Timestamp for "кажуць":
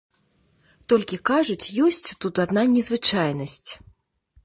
1.31-1.69